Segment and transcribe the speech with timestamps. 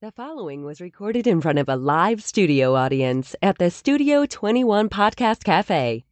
[0.00, 4.88] The following was recorded in front of a live studio audience at the Studio 21
[4.88, 6.04] Podcast Cafe.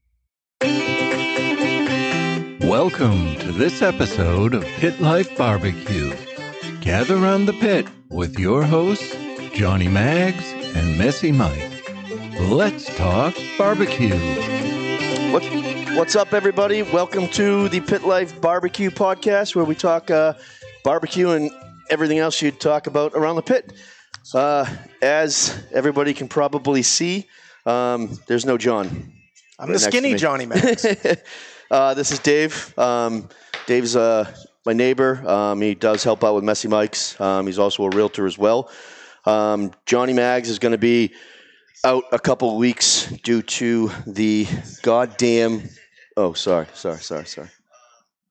[2.68, 6.12] Welcome to this episode of Pit Life Barbecue.
[6.80, 9.14] Gather around the pit with your hosts,
[9.54, 11.84] Johnny Mags and Messy Mike.
[12.40, 14.18] Let's talk barbecue.
[15.30, 15.44] What,
[15.96, 16.82] what's up, everybody?
[16.82, 20.34] Welcome to the Pit Life Barbecue Podcast, where we talk uh,
[20.82, 21.52] barbecue and
[21.90, 23.72] everything else you'd talk about around the pit.
[24.34, 24.66] Uh,
[25.00, 27.26] as everybody can probably see,
[27.64, 29.12] um, there's no John.
[29.58, 30.14] I'm right the skinny.
[30.16, 30.84] Johnny Mags.
[31.70, 32.76] uh, this is Dave.
[32.78, 33.28] Um,
[33.66, 34.32] Dave's uh,
[34.64, 35.26] my neighbor.
[35.28, 37.18] Um, he does help out with Messy Mike's.
[37.20, 38.70] Um, he's also a realtor as well.
[39.24, 41.14] Um, Johnny Mags is going to be
[41.84, 44.46] out a couple weeks due to the
[44.82, 45.68] goddamn.
[46.16, 47.48] Oh, sorry, sorry, sorry, sorry.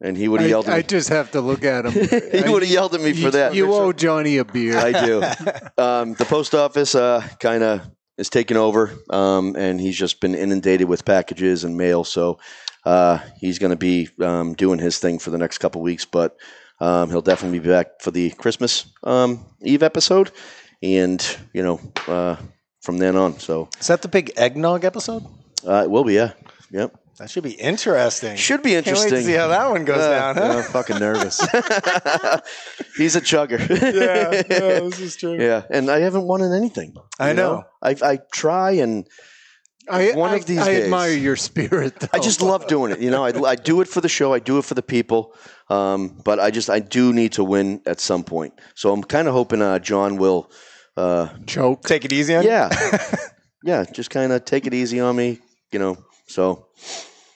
[0.02, 0.77] And he would have I, yelled at me.
[0.77, 1.94] I just have to look at him.
[1.94, 3.55] he would have yelled at me for you, that.
[3.55, 4.77] You owe Johnny a beer.
[4.77, 5.23] I do.
[5.77, 7.81] Um, the post office uh, kind of
[8.18, 12.05] is taking over, um, and he's just been inundated with packages and mail.
[12.05, 12.40] So
[12.85, 16.38] uh, he's going to be um, doing his thing for the next couple weeks, but
[16.79, 20.32] um, he'll definitely be back for the Christmas um, Eve episode,
[20.82, 22.38] and you know uh,
[22.82, 23.40] from then on.
[23.40, 25.26] So Is that the big eggnog episode?
[25.68, 26.32] uh, it will be, yeah,
[26.71, 26.96] yep.
[27.18, 28.35] That should be interesting.
[28.35, 29.20] Should be Can't wait interesting.
[29.20, 30.35] to see how that one goes Uh, down.
[30.38, 31.40] yeah, I'm fucking nervous.
[32.98, 33.60] he's a chugger.
[33.70, 35.38] yeah, yeah, this is true.
[35.41, 36.94] Yeah, and I haven't won in anything.
[37.20, 37.63] I you know.
[37.82, 39.07] I I try and
[39.90, 40.84] I, One I, of these I days.
[40.85, 41.99] admire your spirit.
[41.99, 42.07] Though.
[42.12, 42.99] I just love doing it.
[42.99, 44.34] You know, I, I do it for the show.
[44.34, 45.35] I do it for the people.
[45.70, 48.54] Um, but I just I do need to win at some point.
[48.76, 50.50] So I'm kind of hoping uh, John will.
[50.98, 51.84] Uh, choke.
[51.84, 52.70] Take it easy on yeah,
[53.63, 55.40] yeah, just kind of take it easy on me.
[55.72, 55.98] You know.
[56.27, 56.68] So,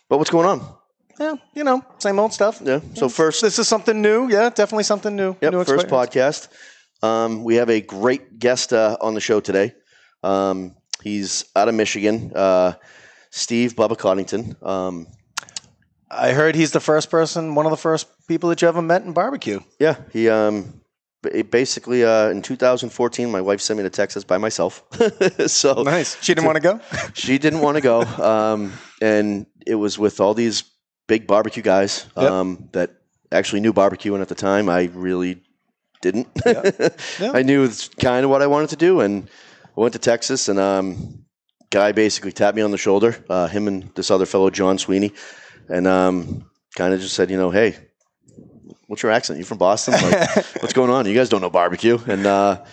[0.09, 0.75] but what's going on?
[1.19, 2.61] Yeah, you know, same old stuff.
[2.63, 2.79] Yeah.
[2.95, 4.29] So first, This is something new.
[4.29, 5.35] Yeah, definitely something new.
[5.41, 6.47] Yep, new first podcast.
[7.03, 9.73] Um, we have a great guest uh, on the show today.
[10.23, 12.73] Um, he's out of Michigan, uh,
[13.31, 14.55] Steve Bubba Coddington.
[14.61, 15.07] Um,
[16.09, 19.03] I heard he's the first person, one of the first people that you ever met
[19.03, 19.59] in barbecue.
[19.77, 20.78] yeah, he um,
[21.21, 24.83] basically uh, in 2014, my wife sent me to Texas by myself.
[25.47, 26.21] so Nice.
[26.23, 26.79] She didn't want to go?
[27.13, 30.63] she didn't want to go, um, and it was with all these
[31.07, 32.31] big barbecue guys Yep.
[32.31, 32.91] um, that
[33.31, 35.41] actually knew barbecue, and at the time, I really
[36.01, 36.27] didn't.
[36.45, 36.71] Yeah.
[37.33, 39.27] I knew it's kind of what I wanted to do, and
[39.77, 41.25] I went to Texas, and um,
[41.69, 45.11] guy basically tapped me on the shoulder, uh, him and this other fellow, John Sweeney,
[45.67, 47.75] and um, kind of just said, you know, hey.
[48.89, 49.37] What's your accent?
[49.37, 49.93] You from Boston?
[49.93, 51.05] Like, what's going on?
[51.05, 52.63] You guys don't know barbecue, and uh,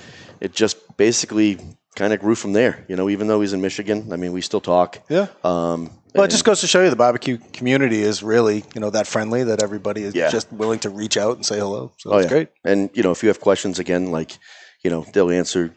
[0.40, 1.58] it just basically
[1.94, 2.86] kind of grew from there.
[2.88, 4.98] You know, even though he's in Michigan, I mean, we still talk.
[5.10, 5.26] Yeah.
[5.44, 8.88] Um, Well, it just goes to show you the barbecue community is really, you know,
[8.88, 10.30] that friendly that everybody is Yeah.
[10.30, 11.92] just willing to reach out and say hello.
[11.98, 12.28] So Oh, it's yeah.
[12.30, 12.48] great.
[12.64, 14.38] And you know, if you have questions again, like
[14.82, 15.74] you know, they'll answer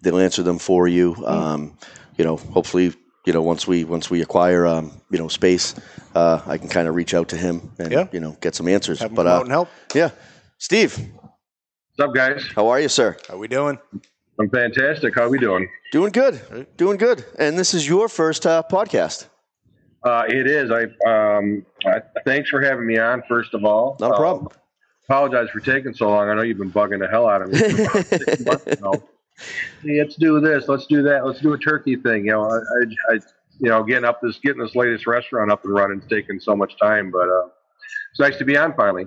[0.00, 1.12] they'll answer them for you.
[1.12, 1.24] Hmm.
[1.24, 1.78] Um,
[2.16, 5.74] you know, hopefully, you know, once we once we acquire um, you know space,
[6.14, 8.06] uh, I can kind of reach out to him and Yeah.
[8.12, 9.00] you know get some answers.
[9.00, 9.68] Have them but come out uh, and help.
[9.94, 10.10] yeah,
[10.58, 12.44] Steve, What's up, guys?
[12.54, 13.16] how are you, sir?
[13.28, 13.78] How we doing?
[14.38, 15.14] I'm fantastic.
[15.14, 15.68] How we doing?
[15.92, 17.24] Doing good, doing good.
[17.38, 19.26] And this is your first uh, podcast.
[20.02, 20.70] Uh, it is.
[20.70, 23.22] I, um, I thanks for having me on.
[23.28, 24.46] First of all, Not a problem.
[24.48, 24.58] Um,
[25.08, 26.28] apologize for taking so long.
[26.28, 28.98] I know you've been bugging the hell out of me.
[29.36, 29.88] For about six months now.
[29.88, 30.68] Hey, let's do this.
[30.68, 31.26] Let's do that.
[31.26, 32.26] Let's do a turkey thing.
[32.26, 33.18] You know, I, I, I
[33.60, 36.56] you know, getting up this, getting this latest restaurant up and running is taking so
[36.56, 37.46] much time, but uh,
[38.10, 39.06] it's nice to be on finally.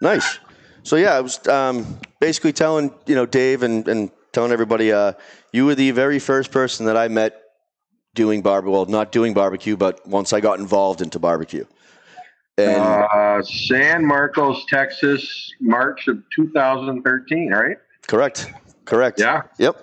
[0.00, 0.38] Nice.
[0.82, 5.14] So yeah, I was um, basically telling you know Dave and, and telling everybody uh,
[5.52, 7.42] you were the very first person that I met
[8.14, 8.72] doing barbecue.
[8.72, 11.64] Well, not doing barbecue, but once I got involved into barbecue.
[12.58, 17.52] And Uh, San Marcos, Texas, March of 2013.
[17.52, 17.76] Right?
[18.06, 18.52] correct,
[18.86, 19.20] correct.
[19.20, 19.42] Yeah.
[19.58, 19.76] Yep.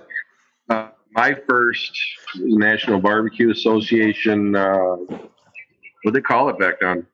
[0.69, 1.91] Uh, my first
[2.35, 4.95] National Barbecue Association, uh,
[6.03, 7.05] what they call it back then?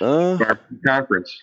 [0.00, 1.36] Uh, Barbecue conference.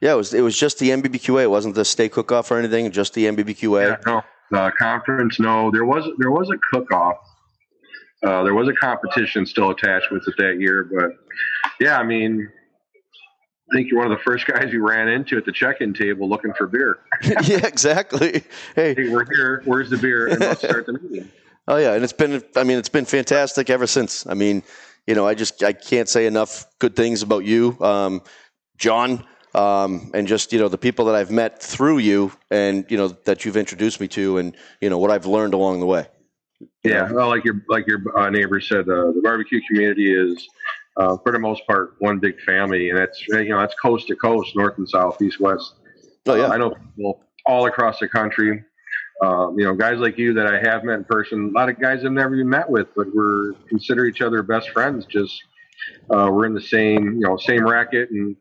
[0.00, 1.44] yeah, it was it was just the NBBQA.
[1.44, 2.90] It wasn't the state cook off or anything.
[2.90, 3.88] Just the NBBQA.
[4.06, 5.40] Yeah, no, uh, conference.
[5.40, 7.16] No, there was there was a cook off.
[8.22, 11.10] Uh, there was a competition still attached with it that year, but
[11.80, 12.50] yeah, I mean,
[13.70, 16.28] I think you're one of the first guys you ran into at the check-in table
[16.28, 17.00] looking for beer.
[17.22, 18.44] yeah, exactly.
[18.76, 19.62] Hey, Hey, we're here.
[19.64, 20.28] Where's the beer?
[20.28, 21.30] And let's start the meeting.
[21.68, 24.24] Oh yeah, and it's been I mean it's been fantastic ever since.
[24.26, 24.62] I mean,
[25.06, 28.22] you know, I just I can't say enough good things about you, um,
[28.78, 32.96] John, um, and just you know the people that I've met through you, and you
[32.96, 36.06] know that you've introduced me to, and you know what I've learned along the way.
[36.84, 40.48] Yeah, well, like your like your uh, neighbor said, uh, the barbecue community is
[40.96, 44.16] uh, for the most part one big family, and that's you know that's coast to
[44.16, 45.74] coast, north and south, east west.
[46.26, 48.64] Oh yeah, Uh, I know people all across the country.
[49.22, 51.80] Um, you know, guys like you that I have met in person, a lot of
[51.80, 55.06] guys I've never even met with, but we're consider each other best friends.
[55.06, 55.42] Just
[56.10, 58.36] uh, we're in the same, you know, same racket, and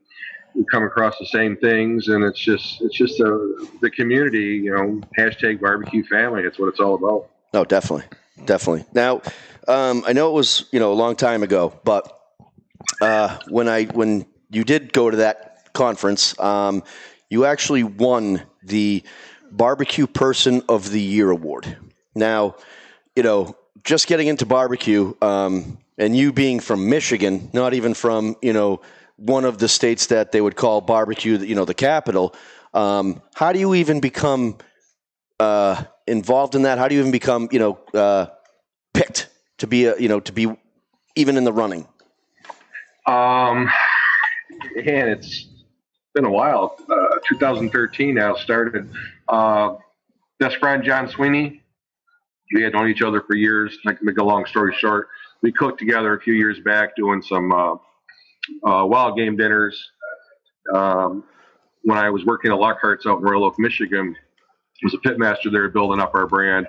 [0.54, 4.76] we come across the same things, and it's just, it's just a, the community, you
[4.76, 6.44] know, hashtag barbecue family.
[6.44, 7.30] That's what it's all about.
[7.54, 8.06] No, definitely,
[8.46, 8.86] definitely.
[8.94, 9.22] Now,
[9.68, 12.20] um, I know it was you know a long time ago, but
[13.02, 16.84] uh, when I when you did go to that conference, um,
[17.30, 19.04] you actually won the
[19.52, 21.78] Barbecue Person of the Year award.
[22.14, 22.56] Now,
[23.16, 28.36] you know, just getting into barbecue, um, and you being from Michigan, not even from
[28.42, 28.82] you know
[29.18, 32.36] one of the states that they would call barbecue, you know, the capital.
[32.74, 34.58] Um, how do you even become
[35.40, 36.78] uh, involved in that?
[36.78, 38.28] How do you even become, you know, uh,
[38.94, 39.30] picked
[39.60, 40.54] to be, a, you know, to be
[41.16, 41.88] even in the running?
[43.06, 43.70] Um,
[44.76, 45.48] man, it's
[46.14, 46.76] been a while.
[46.90, 48.90] Uh, 2013 now started.
[49.28, 49.76] Uh,
[50.40, 51.62] best friend John Sweeney.
[52.54, 53.78] We had known each other for years.
[53.86, 55.08] Can make a long story short.
[55.42, 57.74] We cooked together a few years back doing some uh,
[58.68, 59.84] uh, wild game dinners.
[60.74, 61.24] Um,
[61.84, 64.16] when I was working at Lockhart's out in Royal Oak, Michigan,
[64.84, 66.68] was a pitmaster there building up our brand.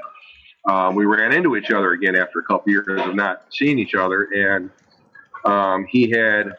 [0.68, 3.94] Um, we ran into each other again after a couple years of not seeing each
[3.94, 4.70] other, and
[5.44, 6.52] um, he had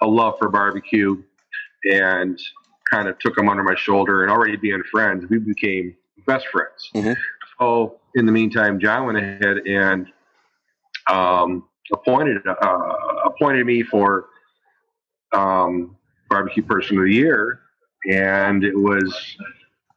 [0.00, 1.22] a love for barbecue
[1.90, 2.38] and
[2.90, 4.22] kind of took him under my shoulder.
[4.22, 6.90] And already being friends, we became best friends.
[6.94, 7.16] Mhm.
[7.58, 10.06] So in the meantime, John went ahead and
[11.10, 12.94] um, appointed uh,
[13.24, 14.26] appointed me for
[15.32, 15.96] um,
[16.28, 17.60] barbecue person of the year,
[18.10, 19.36] and it was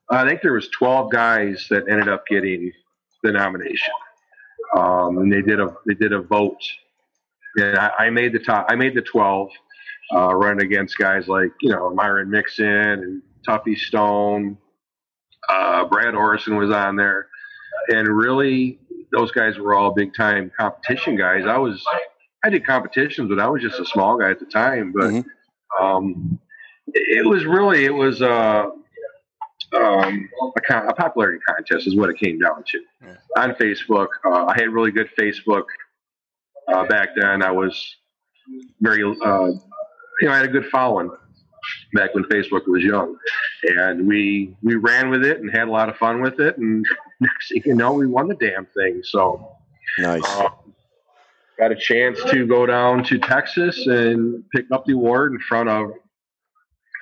[0.10, 2.72] I think there was 12 guys that ended up getting
[3.24, 3.94] the nomination.
[4.78, 6.62] Um, and they did a they did a vote.
[7.58, 8.66] And I, I made the top.
[8.70, 9.50] I made the 12,
[10.16, 14.58] uh, running against guys like you know Myron Mixon and Tuffy Stone.
[15.50, 17.28] Uh, Brad Orrison was on there,
[17.90, 18.80] and really
[19.12, 21.46] those guys were all big time competition guys.
[21.46, 21.84] I was
[22.44, 24.92] I did competitions, but I was just a small guy at the time.
[24.96, 25.26] But Mhm.
[25.80, 26.40] um,
[26.88, 28.66] it was really it was uh,
[29.76, 32.80] um, a, con- a popularity contest is what it came down to
[33.38, 34.08] on Facebook.
[34.26, 35.64] Uh, I had really good Facebook
[36.68, 37.42] uh, back then.
[37.42, 37.96] I was
[38.82, 41.10] very, uh, you know, I had a good following
[41.94, 43.16] back when Facebook was young,
[43.64, 46.58] and we we ran with it and had a lot of fun with it.
[46.58, 46.86] And
[47.20, 49.02] next thing you know, we won the damn thing.
[49.04, 49.56] So
[50.00, 50.24] Nice.
[50.26, 50.50] uh,
[51.60, 55.70] got a chance to go down to Texas and pick up the award in front
[55.70, 55.92] of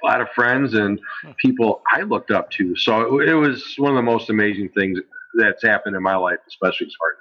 [0.03, 0.99] a lot of friends and
[1.37, 2.75] people I looked up to.
[2.75, 4.99] So it, it was one of the most amazing things
[5.39, 7.17] that's happened in my life, especially as far as.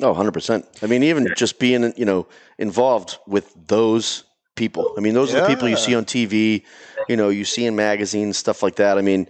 [0.00, 0.82] Oh, 100%.
[0.82, 2.26] I mean, even just being, you know,
[2.58, 4.94] involved with those people.
[4.96, 6.64] I mean, those are the people you see on TV,
[7.08, 8.98] you know, you see in magazines, stuff like that.
[8.98, 9.28] I mean,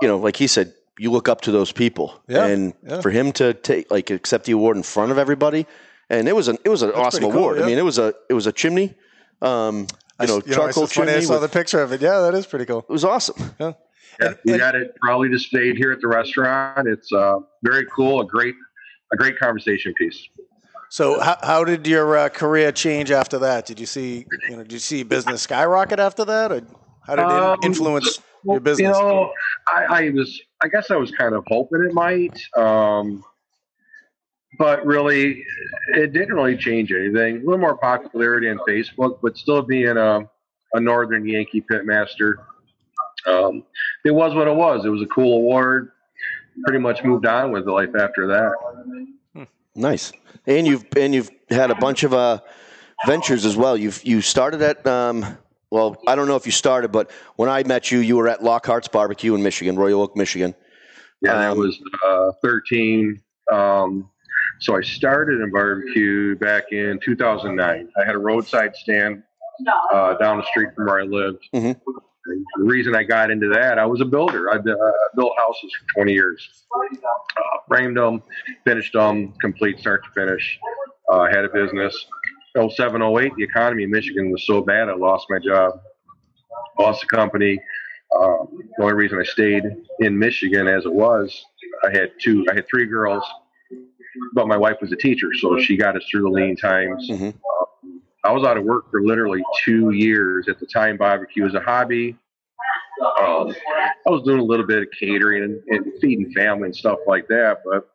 [0.00, 2.22] you know, like he said, you look up to those people.
[2.28, 3.00] Yeah, And yeah.
[3.00, 5.66] for him to take like accept the award in front of everybody,
[6.10, 7.58] and it was an it was an That's awesome pretty cool, award.
[7.58, 7.64] yeah.
[7.64, 8.94] I mean, it was a it was a chimney,
[9.40, 9.86] um,
[10.18, 11.22] I you know, s- you charcoal it's funny, chimney.
[11.24, 12.00] I saw with- the picture of it.
[12.02, 12.80] Yeah, that is pretty cool.
[12.80, 13.36] it was awesome.
[13.58, 13.72] Yeah,
[14.20, 16.86] And- we and- got it probably displayed here at the restaurant.
[16.86, 18.54] It's uh, very cool, a great
[19.12, 20.28] a great conversation piece.
[20.88, 23.64] So, how, how did your uh, career change after that?
[23.64, 26.62] Did you see, you know, did you see business skyrocket after that, or
[27.06, 28.96] how did it Um, influence Well, your business?
[28.98, 29.32] You know,
[29.68, 33.24] I, I was, I guess I was kind of hoping it might, um,
[34.58, 35.42] but really,
[35.94, 37.36] it didn't really change anything.
[37.36, 40.28] A little more popularity on Facebook, but still being a,
[40.74, 42.34] a Northern Yankee pitmaster,
[43.26, 43.64] um,
[44.04, 44.84] it was what it was.
[44.84, 45.92] It was a cool award.
[46.66, 48.52] Pretty much moved on with life after that.
[49.74, 50.12] Nice.
[50.46, 52.40] And you've and you've had a bunch of uh,
[53.06, 53.76] ventures as well.
[53.76, 55.24] You've you started at um,
[55.70, 58.42] well, I don't know if you started, but when I met you, you were at
[58.42, 60.54] Lockhart's Barbecue in Michigan, Royal Oak, Michigan.
[61.22, 63.20] Yeah, Um, was uh, 13.
[63.50, 64.10] Um,
[64.60, 67.88] so I started in barbecue back in 2009.
[68.00, 69.22] I had a roadside stand
[69.94, 71.42] uh, down the street from where I lived.
[71.54, 71.80] Mhm.
[72.26, 74.50] And the reason I got into that, I was a builder.
[74.50, 74.74] I uh,
[75.16, 76.64] built houses for 20 years.
[76.72, 78.22] Uh, framed them,
[78.64, 80.58] finished them, complete start to finish.
[81.10, 82.06] Uh, had a business.
[82.56, 85.80] 07, 08, the economy in Michigan was so bad, I lost my job.
[86.78, 87.58] Lost the company.
[88.14, 89.62] Um, the only reason I stayed
[90.00, 91.44] in Michigan as it was,
[91.84, 93.24] I had two, I had three girls,
[94.34, 97.08] but my wife was a teacher, so she got us through the lean times.
[97.10, 97.34] Mhm.
[98.24, 100.96] I was out of work for literally two years at the time.
[100.96, 102.16] Barbecue was a hobby.
[103.20, 103.54] Um,
[104.06, 107.26] I was doing a little bit of catering and, and feeding family and stuff like
[107.28, 107.88] that, but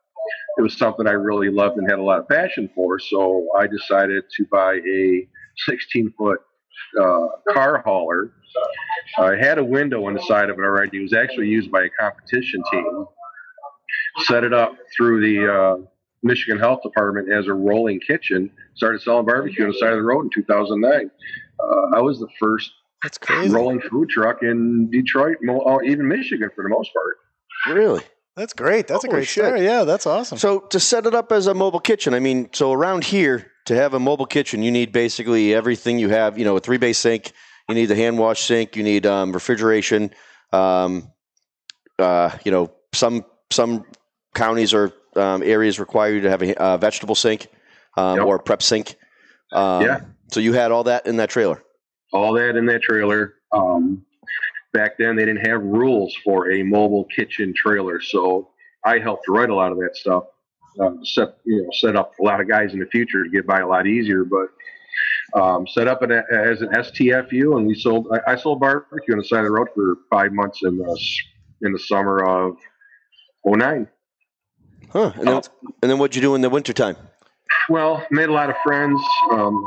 [0.58, 3.00] it was something I really loved and had a lot of passion for.
[3.00, 5.28] So I decided to buy a
[5.70, 6.40] 16 foot
[7.00, 8.34] uh, car hauler.
[9.20, 10.98] I had a window on the side of it already.
[10.98, 13.06] It was actually used by a competition team.
[14.26, 15.78] set it up through the uh,
[16.24, 18.50] Michigan Health Department as a rolling kitchen.
[18.76, 21.10] Started selling barbecue on the side of the road in 2009.
[21.60, 22.72] Uh, I was the first
[23.04, 23.54] That's crazy.
[23.54, 27.76] rolling food truck in Detroit, or even Michigan for the most part.
[27.76, 28.02] Really?
[28.36, 28.88] That's great.
[28.88, 29.46] That's a great shit.
[29.46, 29.64] story.
[29.64, 30.38] Yeah, that's awesome.
[30.38, 33.76] So to set it up as a mobile kitchen, I mean, so around here to
[33.76, 36.38] have a mobile kitchen, you need basically everything you have.
[36.38, 37.32] You know, a three bay sink.
[37.68, 38.76] You need the hand wash sink.
[38.76, 40.12] You need um, refrigeration.
[40.54, 41.12] Um,
[41.98, 43.86] uh, you know, some some
[44.36, 47.48] counties or um, areas require you to have a uh, vegetable sink
[47.98, 48.26] um, Yep.
[48.28, 48.96] or a prep sink.
[49.52, 50.02] Um, Yeah.
[50.32, 51.64] So you had all that in that trailer.
[52.14, 53.36] all that in that trailer.
[53.54, 54.06] Um,
[54.74, 58.50] back then, they didn't have rules for a mobile kitchen trailer, so
[58.86, 60.26] I helped write a lot of that stuff.
[60.80, 63.48] Um, set you know set up a lot of guys in the future to get
[63.48, 64.48] by a lot easier, but
[65.42, 68.08] um, set up an, as an STFU, and we sold.
[68.14, 71.00] I, I sold barbecue on the side of the road for five months in the
[71.62, 72.58] in the summer of
[73.46, 73.88] '09.
[74.98, 75.12] Huh.
[75.16, 75.42] And then,
[75.84, 76.98] and then what'd you do in the wintertime?
[77.70, 79.00] Well, made a lot of friends.
[79.32, 79.64] Um,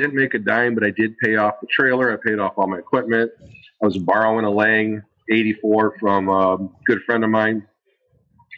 [0.00, 2.10] didn't make a dime, but I did pay off the trailer.
[2.10, 3.30] I paid off all my equipment.
[3.82, 6.56] I was borrowing a Lang 84 from a
[6.86, 7.66] good friend of mine.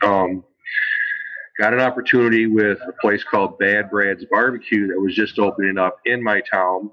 [0.05, 0.45] Um,
[1.59, 5.99] got an opportunity with a place called Bad Brad's Barbecue that was just opening up
[6.05, 6.89] in my town.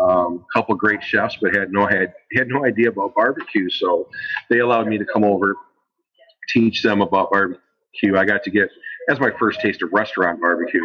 [0.00, 4.08] Um, couple great chefs, but had no had had no idea about barbecue, so
[4.50, 5.54] they allowed me to come over,
[6.52, 7.60] teach them about barbecue.
[8.16, 8.68] I got to get
[9.06, 10.82] that's my first taste of restaurant barbecue.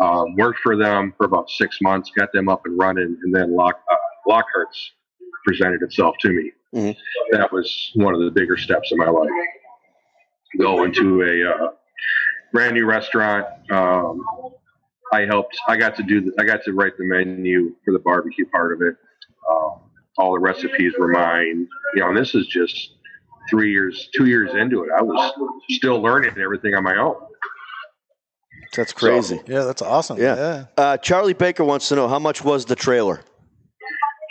[0.00, 3.54] Um, worked for them for about six months, got them up and running, and then
[3.54, 3.96] Lock, uh,
[4.28, 4.92] Lockhart's
[5.46, 6.52] presented itself to me.
[6.74, 6.96] Mhm.
[7.32, 9.30] That was one of the bigger steps in my life.
[10.58, 11.70] Go into a uh,
[12.52, 13.46] brand new restaurant.
[13.70, 14.24] Um,
[15.12, 15.58] I helped.
[15.68, 16.20] I got to do.
[16.20, 18.96] The, I got to write the menu for the barbecue part of it.
[19.48, 19.80] Um,
[20.18, 21.68] all the recipes were mine.
[21.94, 22.94] You know, and this is just
[23.50, 24.90] three years, two years into it.
[24.96, 25.32] I was
[25.70, 27.16] still learning everything on my own.
[28.76, 29.40] That's crazy.
[29.46, 30.16] yeah, that's awesome.
[30.18, 30.36] Yeah.
[30.36, 30.64] yeah.
[30.76, 33.20] Uh, Charlie Baker wants to know how much was the trailer?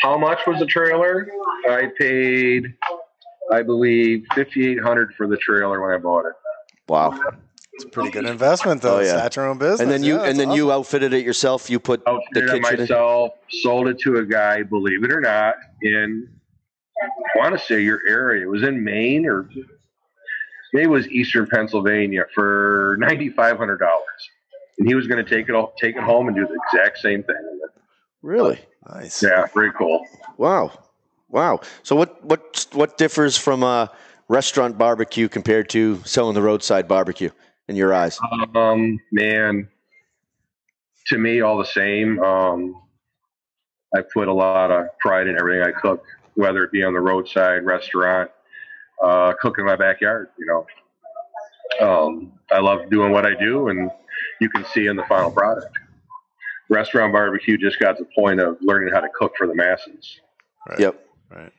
[0.02, 1.28] How much was the trailer?
[1.70, 2.74] I paid,
[3.52, 6.34] I believe, fifty eight hundred for the trailer when I bought it.
[6.88, 7.20] Wow.
[7.74, 8.98] It's a pretty good investment, though.
[8.98, 9.18] Oh, yeah.
[9.18, 9.82] Start your own business.
[9.82, 11.70] And then you Yeah, and that's then you outfitted it yourself.
[11.70, 12.82] You put the Outfitted it kitchen.
[12.82, 14.64] in- sold it to a guy.
[14.64, 16.30] Believe it or not, in
[17.02, 18.44] I want to say your area.
[18.44, 19.50] It was in Maine or
[20.74, 24.30] maybe it was Eastern Pennsylvania for ninety five hundred dollars,
[24.78, 27.00] and he was going to take it all, take it home and do the exact
[27.00, 27.60] same thing.
[28.22, 28.60] Really?
[28.88, 29.24] Nice.
[29.24, 30.06] Yeah, very cool.
[30.38, 30.72] Wow.
[31.30, 31.62] Wow.
[31.84, 33.92] So what what what differs from a
[34.28, 37.30] restaurant barbecue compared to selling the roadside barbecue
[37.68, 38.20] in your eyes?
[38.56, 39.68] Um, man,
[41.08, 42.20] to me, all the same.
[42.20, 42.82] Um,
[43.96, 46.04] I put a lot of pride in everything I cook,
[46.36, 48.32] whether it be on the roadside restaurant,
[49.04, 50.30] uh, cook in my backyard.
[50.38, 50.66] You know,
[51.88, 53.90] um, I love doing what I do, and
[54.42, 55.78] you can see in the final product.
[56.70, 60.20] Restaurant barbecue just got to the point of learning how to cook for the masses.
[60.70, 60.80] Right.
[60.80, 61.06] Yep.
[61.32, 61.52] Right.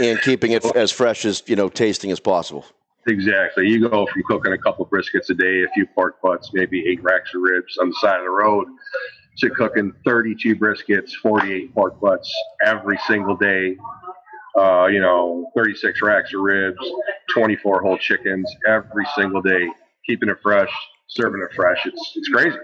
[0.00, 2.66] And keeping it as fresh as you know, tasting as possible.
[3.06, 3.68] Exactly.
[3.68, 7.02] You go from cooking a couple briskets a day, a few pork butts, maybe eight
[7.02, 8.66] racks of ribs on the side of the road,
[9.38, 12.32] to cooking 32 briskets, 48 pork butts
[12.64, 13.76] every single day.
[14.58, 16.78] Uh, you know, 36 racks of ribs,
[17.34, 19.68] 24 whole chickens every single day,
[20.06, 20.70] keeping it fresh,
[21.08, 21.84] serving it fresh.
[21.84, 22.56] It's it's crazy.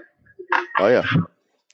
[0.79, 1.05] Oh yeah.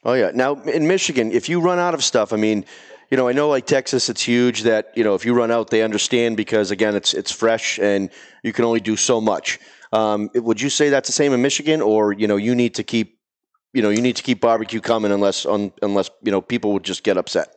[0.04, 0.32] Oh yeah.
[0.34, 2.66] Now in Michigan, if you run out of stuff, I mean,
[3.10, 5.70] you know, I know like Texas, it's huge that you know if you run out,
[5.70, 8.10] they understand because again, it's it's fresh and
[8.44, 9.60] you can only do so much.
[9.92, 12.84] Um, would you say that's the same in Michigan, or you know, you need to
[12.84, 13.19] keep,
[13.74, 16.84] you know, you need to keep barbecue coming unless un, unless you know people would
[16.84, 17.56] just get upset.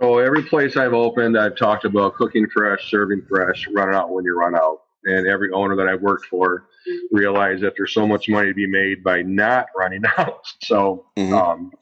[0.00, 4.24] Oh, every place I've opened, I've talked about cooking fresh, serving fresh, running out when
[4.24, 4.82] you run out.
[5.04, 6.66] And every owner that I've worked for
[7.10, 10.44] realized that there's so much money to be made by not running out.
[10.62, 11.32] So, Mhm.
[11.32, 11.72] um,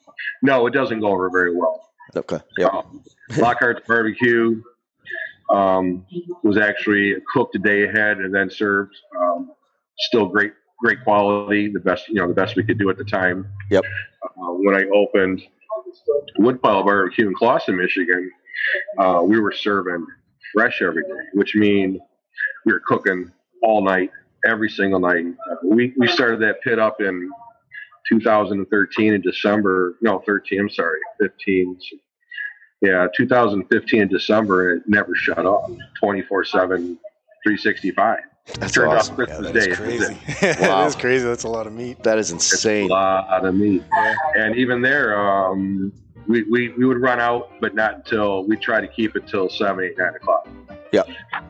[0.43, 1.91] no, it doesn't go over very well.
[2.15, 2.39] Okay.
[2.57, 2.69] Yeah.
[2.69, 3.03] Um,
[3.37, 4.63] Lockhart's barbecue
[5.51, 6.07] um,
[6.43, 8.95] was actually cooked a day ahead and then served.
[9.19, 9.53] Um,
[9.99, 11.69] still great, great quality.
[11.69, 13.47] The best, you know, the best we could do at the time.
[13.71, 13.85] Yep.
[14.23, 15.43] Uh, when I opened
[16.39, 18.31] Woodpile Barbecue in Clawson, Michigan,
[18.99, 20.07] uh, we were serving
[20.53, 21.99] fresh every day, which means
[22.65, 23.31] we were cooking
[23.63, 24.11] all night,
[24.47, 25.25] every single night.
[25.65, 27.31] We we started that pit up in
[28.09, 29.97] 2013 in December.
[30.01, 30.61] No, 13.
[30.61, 31.79] I'm sorry, 15.
[32.83, 35.71] Yeah, 2015 in December, it never shut off.
[35.99, 36.99] 24 7,
[37.43, 38.19] 365.
[38.55, 39.17] That's Turned awesome.
[39.19, 39.75] Yeah, Christmas that is Day.
[39.75, 40.15] crazy.
[40.15, 40.19] Wow.
[40.81, 41.25] that is crazy.
[41.27, 42.03] That's a lot of meat.
[42.05, 42.89] That is It's a insane.
[42.89, 43.83] lot of meat.
[44.37, 45.93] And even there, um,
[46.29, 49.49] we, we, we would run out, but not until we try to keep it till
[49.49, 50.49] 7, 8, 9 o'clock.
[50.93, 51.03] Yeah.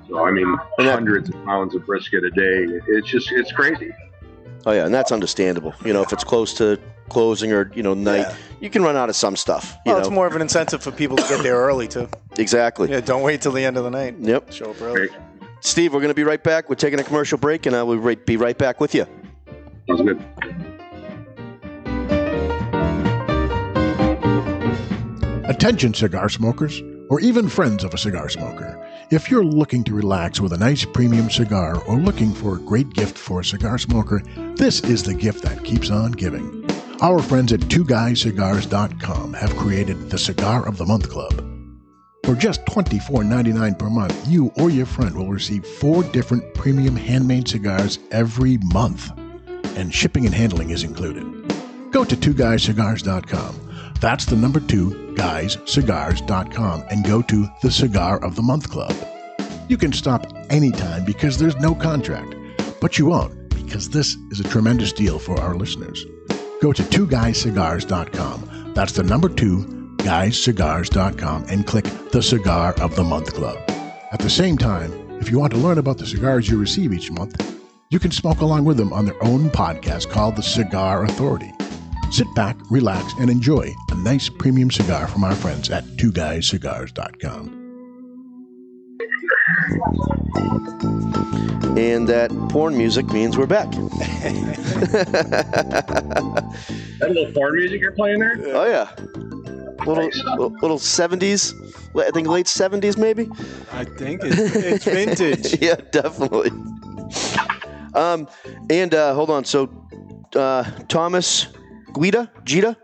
[0.08, 0.46] So I mean,
[0.78, 2.66] And that- hundreds of pounds of brisket a day.
[2.88, 3.92] It's just it's crazy.
[4.64, 5.74] Oh yeah, and that's understandable.
[5.84, 8.34] You know, if it's close to closing or you know night, Yeah.
[8.60, 9.76] you can run out of some stuff.
[9.84, 12.08] You Well, know, it's more of an incentive for people to get there early too.
[12.38, 12.90] exactly.
[12.90, 14.16] Yeah, don't wait till the end of the night.
[14.18, 14.52] Yep.
[14.52, 14.94] Show up early.
[15.08, 15.10] Great.
[15.66, 16.68] Steve, we're going to be right back.
[16.68, 19.04] We're taking a commercial break, and I will be right back with you.
[19.88, 20.25] Sounds good.
[25.49, 26.80] Attention, cigar smokers,
[27.11, 28.80] or even friends of a cigar smoker.
[29.11, 32.90] If you're looking to relax with a nice premium cigar or looking for a great
[32.90, 34.23] gift for a cigar smoker,
[34.54, 36.64] this is the gift that keeps on giving.
[37.00, 41.45] Our friends at twoguyscigars.com have created the Cigar of the Month Club.
[42.26, 47.47] For just $24.99 per month, you or your friend will receive four different premium handmade
[47.47, 49.12] cigars every month,
[49.76, 51.23] and shipping and handling is included.
[51.92, 53.95] Go to twoguyscigars.com.
[54.00, 58.97] That's the number two, guyscigars.com, and go to the Cigar of the Month Club.
[59.68, 62.35] You can stop anytime because there's no contract,
[62.80, 66.04] but you won't because this is a tremendous deal for our listeners.
[66.61, 68.73] Go to twoguyscigars.com.
[68.75, 69.75] That's the number two,
[70.06, 73.58] guyscigars.com, and click the Cigar of the Month Club.
[74.12, 77.10] At the same time, if you want to learn about the cigars you receive each
[77.10, 77.58] month,
[77.90, 81.52] you can smoke along with them on their own podcast called The Cigar Authority.
[82.12, 87.64] Sit back, relax, and enjoy a nice premium cigar from our friends at twoguyscigars.com.
[91.76, 93.66] And that porn music means we're back.
[96.98, 98.36] That little porn music you're playing there?
[98.54, 98.88] Oh yeah,
[99.86, 101.54] little little, little 70s.
[101.96, 103.28] I think late 70s maybe.
[103.72, 105.60] I think it's, it's vintage.
[105.62, 106.50] yeah, definitely.
[107.94, 108.28] Um,
[108.68, 109.44] and uh, hold on.
[109.44, 109.70] So,
[110.34, 111.46] uh, Thomas
[111.94, 112.76] Guida, Gita,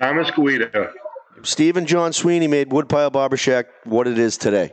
[0.00, 0.92] Thomas Guida.
[1.42, 4.72] Steve and John Sweeney made Woodpile Barber Shack what it is today,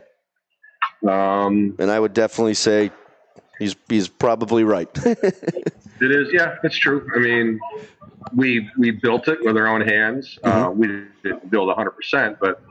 [1.08, 2.92] Um, and I would definitely say
[3.60, 4.90] he's he's probably right.
[6.02, 7.08] It is, yeah, it's true.
[7.16, 7.60] I mean,
[8.36, 10.38] we we built it with our own hands.
[10.44, 10.88] Uh, we
[11.24, 12.62] didn't build 100, percent but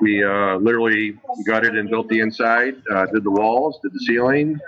[0.00, 4.58] we uh, literally gutted and built the inside, uh, did the walls, did the ceiling,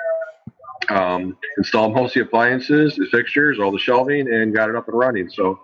[0.91, 4.89] um, installed most of the appliances, the fixtures, all the shelving, and got it up
[4.89, 5.29] and running.
[5.31, 5.61] So,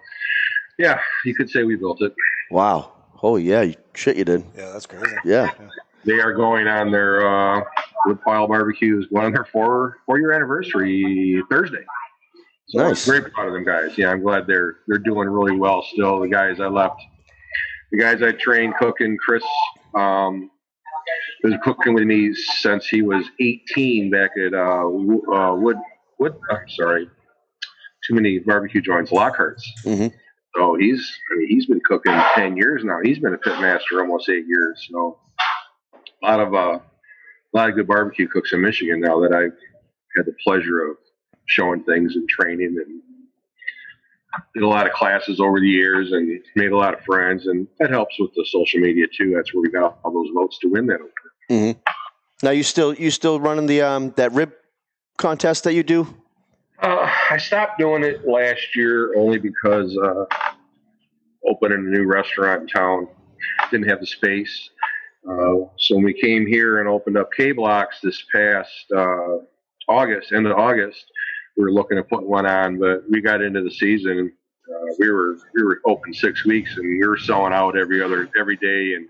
[0.79, 2.14] yeah, you could say we built it.
[2.51, 2.92] wow.
[3.23, 4.45] Oh yeah, you- shit, you did.
[4.57, 5.16] Yeah, that's crazy.
[5.25, 5.51] Yeah.
[6.05, 7.64] They are going on their uh,
[8.07, 11.85] Woodpile Barbecue is going on their four four year anniversary Thursday.
[12.70, 13.09] So Nice.
[13.09, 13.96] I'm very proud of them guys.
[13.96, 16.20] Yeah, I'm glad they're they're doing really well still.
[16.20, 17.00] The guys I left,
[17.92, 19.42] the guys I trained cooking, Chris
[19.94, 20.50] um,
[21.42, 25.78] was cooking with me since he was 18 back at uh, uh, Wood
[26.18, 26.35] Wood.
[26.50, 27.09] I'm sorry,
[28.07, 29.66] too many barbecue joints, Lockhart's.
[29.85, 30.12] Mhm.
[30.57, 31.00] So he's
[31.33, 32.98] I mean he's been cooking 10 years now.
[33.02, 34.87] He's been a pit master almost eight years.
[34.90, 35.18] So
[36.22, 39.57] a lot of uh, a lot of good barbecue cooks in Michigan now that I've
[40.16, 40.96] had the pleasure of
[41.49, 43.03] showing things and training and
[44.55, 47.67] did a lot of classes over the years and made a lot of friends and
[47.79, 49.33] that helps with the social media too.
[49.35, 51.01] That's where we got all those votes to win that.
[51.01, 51.75] over.
[52.43, 54.53] Now you still you still running the um that rib
[55.17, 56.07] contest that you do?
[56.81, 60.25] Uh, I stopped doing it last year only because uh,
[61.47, 63.09] opening a new restaurant in town
[63.71, 64.71] didn't have the space.
[65.29, 69.39] Uh, so when we came here and opened up K Blocks this past uh,
[69.89, 71.05] August, end of August,
[71.59, 74.33] we were looking to put one on, but we got into the season.
[74.71, 78.31] Uh, we were we were open six weeks and we were selling out every other
[78.38, 79.09] every day, and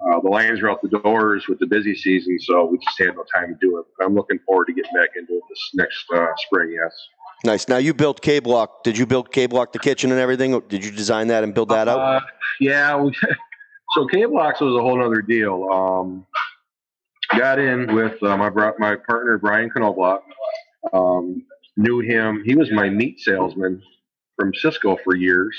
[0.00, 3.14] uh, the lines were out the doors with the busy season, so we just had
[3.14, 3.86] no time to do it.
[3.98, 6.72] But I'm looking forward to getting back into it this next uh, spring.
[6.72, 6.92] Yes.
[7.44, 7.68] Nice.
[7.68, 8.82] Now you built K Block.
[8.82, 10.54] Did you build K Block the kitchen and everything?
[10.54, 11.98] Or did you design that and build that out?
[11.98, 12.20] Uh,
[12.60, 12.96] yeah.
[12.96, 13.14] We,
[13.94, 15.68] so K Blocks was a whole other deal.
[15.70, 16.26] Um,
[17.36, 20.22] got in with uh, my my partner Brian Knobloch.
[20.92, 21.44] Um,
[21.78, 22.42] knew him.
[22.44, 23.82] He was my meat salesman
[24.36, 25.56] from Sysco for years.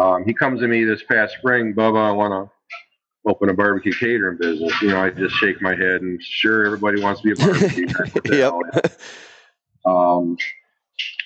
[0.00, 2.08] Um, he comes to me this past spring, Bubba.
[2.08, 4.80] I want to open a barbecue catering business.
[4.80, 7.86] You know, I just shake my head and sure, everybody wants to be a barbecue.
[8.32, 9.00] Yep.
[9.86, 10.36] um,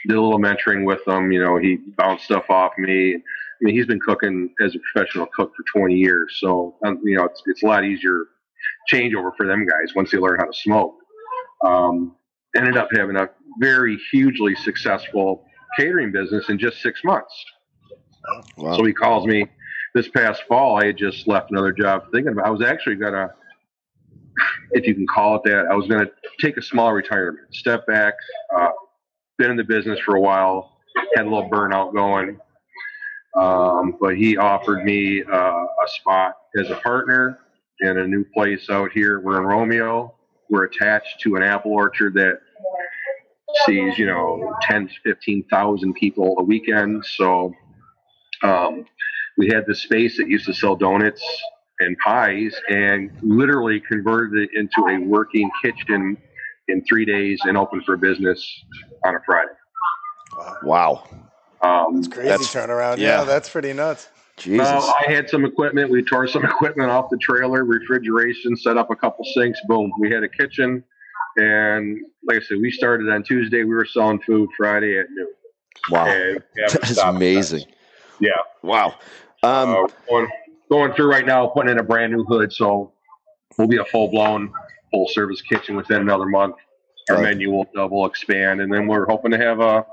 [0.08, 1.30] did a little mentoring with him.
[1.30, 3.14] You know, he bounced stuff off me.
[3.14, 3.18] I
[3.60, 7.24] mean, he's been cooking as a professional cook for 20 years, so um, you know
[7.24, 8.26] it's it's a lot easier
[8.92, 10.94] changeover for them guys once they learn how to smoke.
[11.64, 12.16] Um,
[12.56, 13.28] ended up having a
[13.60, 15.44] very hugely successful
[15.78, 17.44] catering business in just six months.
[18.56, 18.76] Wow.
[18.76, 19.46] So he calls me
[19.94, 20.80] this past fall.
[20.80, 22.46] I had just left another job thinking about.
[22.46, 23.30] I was actually gonna,
[24.72, 28.14] if you can call it that, I was gonna take a small retirement, step back.
[28.54, 28.70] Uh,
[29.38, 30.78] been in the business for a while,
[31.14, 32.38] had a little burnout going,
[33.38, 37.38] um, but he offered me uh, a spot as a partner
[37.80, 39.20] in a new place out here.
[39.20, 40.14] We're in Romeo.
[40.48, 42.40] We're attached to an apple orchard that
[43.64, 47.04] sees, you know, 10 to 15,000 people a weekend.
[47.04, 47.52] So
[48.42, 48.84] um,
[49.38, 51.22] we had this space that used to sell donuts
[51.80, 56.16] and pies and literally converted it into a working kitchen
[56.68, 58.44] in three days and opened for business
[59.04, 59.50] on a Friday.
[60.62, 61.04] Wow.
[61.62, 62.98] Um, that's Crazy That's- turnaround.
[62.98, 63.18] yeah.
[63.20, 63.24] Yeah.
[63.24, 64.08] that's pretty nuts.
[64.36, 64.58] Jesus.
[64.68, 65.90] Well, I had some equipment.
[65.90, 69.58] We tore some equipment off the trailer, refrigeration, set up a couple sinks.
[69.66, 70.84] Boom, we had a kitchen.
[71.36, 73.58] And like I said, we started on Tuesday.
[73.64, 75.28] We were selling food Friday at noon.
[75.90, 76.06] wow.
[76.06, 77.64] And we That is amazing.
[78.20, 78.30] Yeah.
[78.62, 78.94] Wow.
[79.42, 80.28] Um, Uh, going,
[80.70, 82.52] going through right now, putting in a brand new hood.
[82.52, 82.92] So
[83.58, 84.50] we'll be a full blown,
[84.90, 86.56] full service kitchen within another month.
[87.10, 87.22] Our Right.
[87.24, 89.86] menu will double, expand, and then we're hoping to have a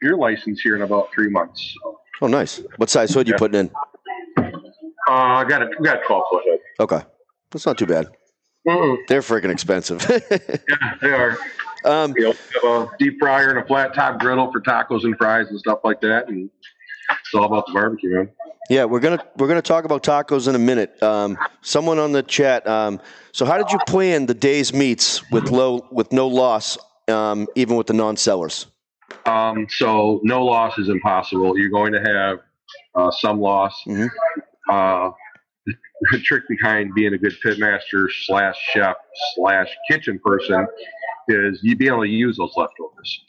[0.00, 1.74] beer license here in about three months.
[1.82, 2.62] So, oh, nice.
[2.76, 3.70] What size hood are you putting in?
[4.38, 4.52] uh,
[5.10, 6.60] I got a, got a 12 foot hood.
[6.78, 7.00] Okay.
[7.50, 8.06] That's not too bad.
[8.68, 8.98] Mm-mm.
[9.08, 10.00] They're freaking expensive.
[10.68, 11.38] Yeah, they are.
[11.84, 12.30] um, You know,
[12.62, 15.58] we have a deep fryer and a flat top griddle for tacos and fries and
[15.58, 16.50] stuff like that, and
[17.10, 18.28] it's all about the barbecue, man.
[18.68, 21.02] yeah, we're gonna we're gonna talk about tacos in a minute.
[21.02, 22.66] Um, someone on the chat.
[22.66, 23.00] Um,
[23.32, 26.76] so, how did you plan the day's meets with low with no loss,
[27.08, 28.66] um, even with the non-sellers?
[29.24, 31.56] Um, so no loss is impossible.
[31.58, 32.38] You're going to have
[32.94, 33.74] uh, some loss.
[33.86, 34.10] Mhm.
[34.70, 35.10] Uh,
[36.12, 38.96] the trick behind being a good pitmaster slash chef
[39.34, 40.66] slash kitchen person
[41.28, 43.24] is you be able to use those leftovers.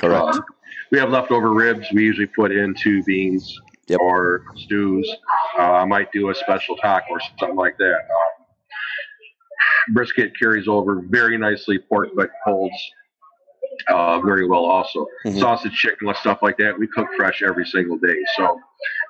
[0.00, 0.36] Correct.
[0.36, 0.44] Um,
[0.90, 1.86] we have leftover ribs.
[1.92, 3.98] We usually put into beans Yep.
[4.00, 5.10] or stews.
[5.58, 7.96] Uh, I might do a special taco or something like that.
[7.96, 11.78] Um, brisket carries over very nicely.
[11.88, 12.76] Pork butt holds
[13.88, 15.06] uh, very well also.
[15.26, 15.40] Mhm.
[15.40, 16.78] Sausage, chicken, stuff like that.
[16.78, 18.16] We cook fresh every single day.
[18.36, 18.60] So,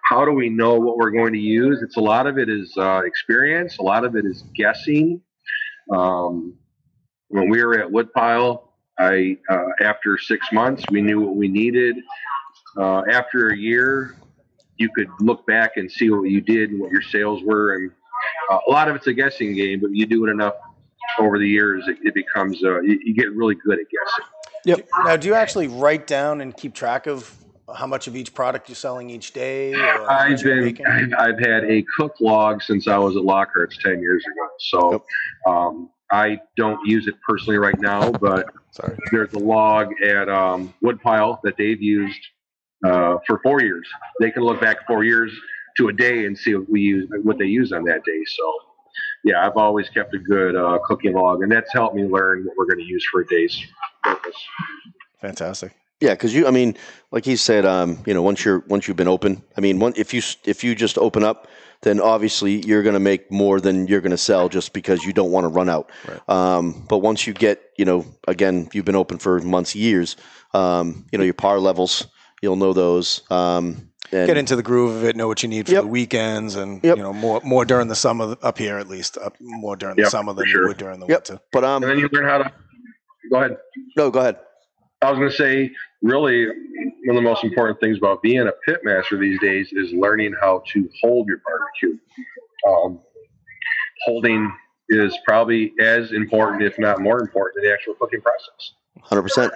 [0.05, 1.83] how do we know what we're going to use?
[1.83, 3.79] It's a lot of it is uh, experience.
[3.79, 5.21] A lot of it is guessing.
[5.93, 6.55] Um,
[7.29, 11.97] when we were at Woodpile, I uh, after six months we knew what we needed.
[12.77, 14.17] Uh, after a year,
[14.77, 17.91] you could look back and see what you did and what your sales were, and
[18.51, 19.81] uh, a lot of it's a guessing game.
[19.81, 20.55] But you do it enough
[21.19, 24.25] over the years, it, it becomes uh, you, you get really good at guessing.
[24.65, 24.89] Yep.
[25.05, 27.35] Now, do you actually write down and keep track of
[27.75, 29.75] how much of each product you're selling each day?
[29.75, 31.15] Or I've much you're been?
[31.15, 34.49] I've had a cook log since I was at Lockhart's ten years ago.
[34.59, 35.05] So
[35.51, 38.97] um, I don't use it personally right now, but Sorry.
[39.13, 42.21] there's a log at um, Woodpile that they've used
[42.85, 43.87] uh, for four years.
[44.21, 45.33] They can look back four years
[45.77, 48.25] to a day and see what we use, what they use on that day.
[48.27, 48.53] So,
[49.25, 52.57] yeah, I've always kept a good uh, cooking log, and that's helped me learn what
[52.57, 53.57] we're going to use for a day's
[54.03, 54.37] purpose.
[55.21, 55.75] Fantastic.
[56.01, 56.77] Yeah, because you, I mean,
[57.11, 59.93] like he said, um, you know, once you're once you've been open, I mean, one,
[59.97, 61.47] if you if you just open up,
[61.83, 65.13] then obviously you're going to make more than you're going to sell just because you
[65.13, 65.91] don't want to run out.
[66.29, 70.17] Um, but once you get, you know, again, you've been open for months, years,
[70.55, 72.07] um, you know, your par levels,
[72.43, 73.23] you'll know those.
[73.31, 75.17] Um, and, Get into the groove of it.
[75.17, 75.83] Know what you need for Yep.
[75.83, 76.97] the weekends, and Yep.
[76.97, 79.17] you know more more during the summer up here at least.
[79.19, 81.29] Up more during the summer than for you would during the Yep.
[81.29, 81.43] winter.
[81.53, 82.53] But um, And then you learn how to
[83.31, 83.57] go ahead.
[83.97, 84.37] no, go ahead.
[85.03, 85.71] I was going to say,
[86.03, 86.55] really, one
[87.11, 90.63] of the most important things about being a pit master these days is learning how
[90.73, 91.99] to hold your barbecue.
[92.69, 93.01] Um,
[94.05, 94.53] holding
[94.91, 98.73] is probably as important, if not more important, than the actual cooking process.
[99.03, 99.53] Hundred percent.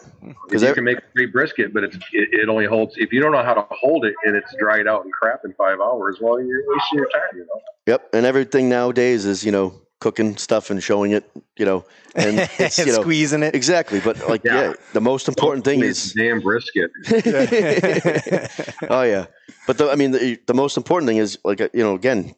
[0.46, 3.20] Because you can make a great brisket, but it's, it, it only holds if you
[3.20, 6.18] don't know how to hold it and it's dried out and crap in five hours.
[6.20, 7.20] Well, you're wasting your time.
[7.34, 7.60] You know.
[7.86, 9.74] Yep, and everything nowadays is you know
[10.04, 11.24] cooking stuff and showing it,
[11.56, 13.54] you know, and it's you know squeezing it.
[13.54, 14.00] exactly.
[14.00, 14.72] But like, yeah, Yeah.
[14.92, 16.90] the most important thing is damn brisket.
[18.90, 19.26] oh yeah,
[19.66, 22.34] but the, I mean the, the most important thing is like uh, you know again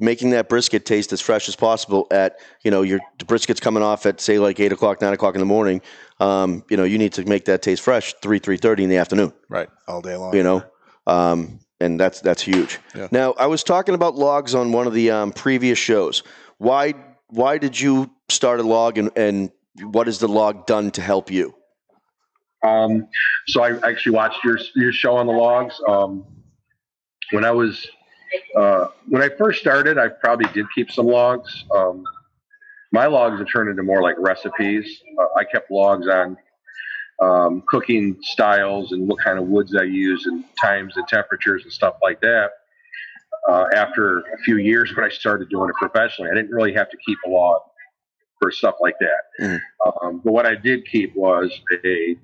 [0.00, 3.82] making that brisket taste as fresh as possible at you know your the brisket's coming
[3.82, 5.80] off at say like eight o'clock nine o'clock in the morning.
[6.20, 8.98] Um, you know you need to make that taste fresh three three thirty in the
[8.98, 9.32] afternoon.
[9.48, 10.34] right, all day long.
[10.36, 10.62] You know,
[11.06, 12.78] um, and that's that's huge.
[12.94, 13.08] Yeah.
[13.10, 16.22] Now I was talking about logs on one of the um, previous shows.
[16.58, 16.94] Why
[17.28, 21.30] why did you start a log and, and what has the log done to help
[21.30, 21.54] you?
[22.64, 23.06] Um,
[23.46, 25.80] so I actually watched your your show on the logs.
[25.88, 26.24] Um,
[27.30, 27.86] when I was
[28.56, 31.64] uh, when I first started, I probably did keep some logs.
[31.74, 32.04] Um,
[32.90, 35.02] my logs have turned into more like recipes.
[35.20, 36.36] Uh, I kept logs on
[37.20, 41.72] um, cooking styles and what kind of woods I use and times and temperatures and
[41.72, 42.50] stuff like that.
[43.48, 46.90] Uh, after a few years, when I started doing it professionally, I didn't really have
[46.90, 47.62] to keep a log
[48.40, 49.22] for stuff like that.
[49.40, 49.60] Mhm.
[50.02, 51.50] Um, but what I did keep was
[51.84, 52.16] a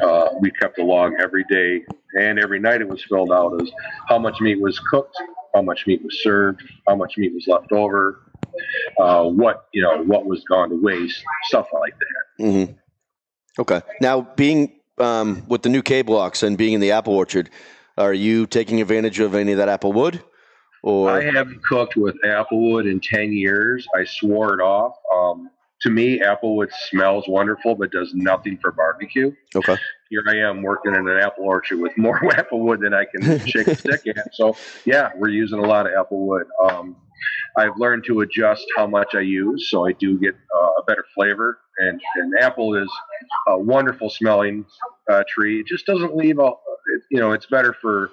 [0.00, 1.82] uh, we kept a log every day
[2.20, 3.68] and every night it was filled out as
[4.08, 5.16] how much meat was cooked,
[5.54, 8.20] how much meat was served, how much meat was left over,
[9.00, 12.44] uh, what you know what was gone to waste, stuff like that.
[12.44, 12.72] hmm
[13.58, 13.82] Okay.
[14.00, 17.50] Now, being um, with the new K blocks and being in the apple orchard,
[17.98, 20.22] are you taking advantage of any of that apple wood?
[20.82, 23.86] Or I haven't cooked with applewood in 10 years.
[23.96, 24.94] I swore it off.
[25.14, 25.50] Um,
[25.82, 29.32] to me, applewood smells wonderful, but does nothing for barbecue.
[29.54, 29.76] okay.
[30.10, 33.66] Here I am working in an apple orchard with more applewood than I can shake
[33.66, 34.34] a stick at.
[34.34, 36.44] So, yeah, we're using a lot of applewood.
[36.62, 36.96] Um,
[37.58, 41.04] I've learned to adjust how much I use, so I do get uh, a better
[41.14, 41.58] flavor.
[41.78, 42.90] And, and apple is
[43.48, 44.64] a wonderful smelling
[45.10, 45.60] uh, tree.
[45.60, 48.10] It just doesn't leave a, it, you know, it's better for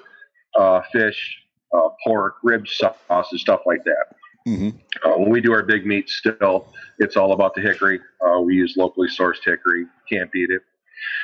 [0.60, 1.38] uh, fish,
[1.76, 4.06] uh, pork, rib sauces, stuff like that.
[4.46, 4.70] hmm
[5.04, 8.00] Uh, when we do our big meats, still, it's all about the hickory.
[8.26, 9.86] Uh, we use locally sourced hickory.
[10.10, 10.62] Can't beat it.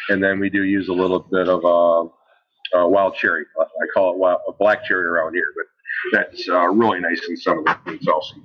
[0.10, 2.02] And then we do use a little bit of uh,
[2.78, 3.46] uh, wild cherry.
[3.60, 5.66] I call it wild, black cherry around here, but
[6.12, 8.36] that's uh, really nice in some of the meats also.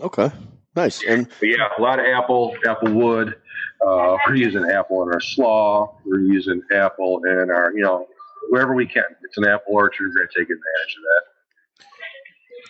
[0.00, 0.30] Okay.
[0.76, 1.02] Nice.
[1.06, 3.34] And But yeah, a lot of apple, apple wood.
[3.86, 5.96] Uh, we're using apple in our slaw.
[6.04, 8.06] We're using apple in our, you know,
[8.50, 9.04] wherever we can.
[9.24, 10.08] It's an apple orchard.
[10.08, 11.20] We're going to take advantage of that.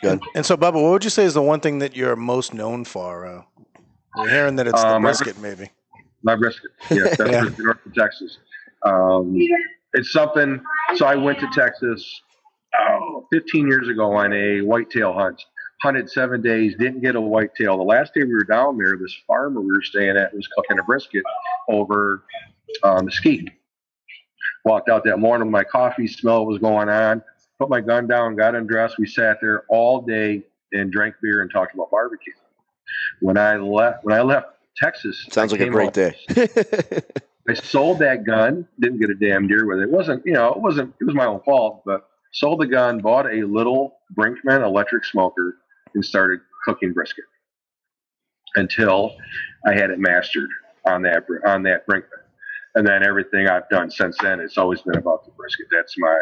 [0.03, 0.20] Good.
[0.35, 2.85] And so, Bubba, what would you say is the one thing that you're most known
[2.85, 3.26] for?
[3.26, 3.42] Uh,
[4.16, 5.70] we're hearing that it's the Um, I- brisket, maybe.
[6.22, 6.70] My brisket.
[6.90, 7.40] Yes, that's Yeah.
[7.42, 8.38] brisket north of Texas.
[8.85, 9.37] Um,
[9.94, 10.62] it's something.
[10.94, 12.22] So I went to Texas
[12.79, 15.43] oh, 15 years ago on a whitetail hunt.
[15.83, 17.79] Hunted seven days, didn't get a whitetail.
[17.79, 20.79] The last day we were down there, this farmer we were staying at was cooking
[20.79, 21.23] a brisket
[21.71, 22.25] over
[22.83, 23.49] uh, mesquite.
[24.67, 27.23] Walked out that morning my coffee smell was going on.
[27.59, 28.99] Put my gun down, got undressed.
[28.99, 32.35] We sat there all day and drank beer and talked about barbecue.
[33.21, 36.15] When I left, when I left Texas, sounds I like a great home.
[36.37, 37.03] day.
[37.49, 39.85] I sold that gun, didn't get a damn deer with it.
[39.85, 42.99] It wasn't, you know, it wasn't, it was my own fault, but sold the gun,
[42.99, 45.57] bought a little Brinkmann electric smoker,
[45.95, 47.25] and started cooking brisket
[48.57, 49.16] until
[49.66, 50.49] I had it mastered
[50.87, 52.05] on that on that Brinkmann.
[52.75, 55.66] And then everything I've done since then, it's always been about the brisket.
[55.73, 56.16] That's my